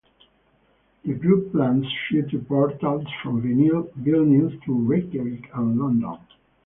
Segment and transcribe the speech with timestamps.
[1.05, 6.17] The group plans future portals from Vilnius to Reykjavik and London.